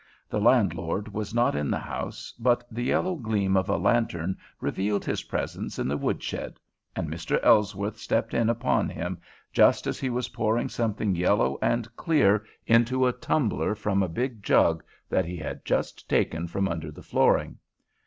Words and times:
The 0.29 0.41
landlord 0.41 1.09
was 1.13 1.31
not 1.31 1.53
in 1.55 1.69
the 1.69 1.77
house, 1.77 2.33
but 2.39 2.63
the 2.73 2.83
yellow 2.85 3.13
gleam 3.15 3.55
of 3.55 3.69
a 3.69 3.77
lantern 3.77 4.35
revealed 4.59 5.05
his 5.05 5.21
presence 5.25 5.77
in 5.77 5.87
the 5.87 5.95
woodshed, 5.95 6.59
and 6.95 7.07
Mr. 7.07 7.39
Ellsworth 7.43 7.99
stepped 7.99 8.33
in 8.33 8.49
upon 8.49 8.89
him 8.89 9.21
just 9.53 9.85
as 9.85 9.99
he 9.99 10.09
was 10.09 10.29
pouring 10.29 10.69
something 10.69 11.13
yellow 11.13 11.59
and 11.61 11.95
clear 11.95 12.43
into 12.65 13.05
a 13.05 13.13
tumbler 13.13 13.75
from 13.75 14.01
a 14.01 14.09
big 14.09 14.41
jug 14.41 14.83
that 15.07 15.25
he 15.25 15.37
had 15.37 15.63
just 15.63 16.09
taken 16.09 16.47
from 16.47 16.67
under 16.67 16.89
the 16.91 17.03
flooring. 17.03 17.59